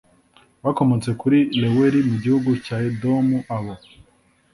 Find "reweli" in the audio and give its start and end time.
1.61-1.99